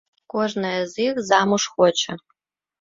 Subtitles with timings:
[0.33, 2.21] Кожная з іх замуж хоча.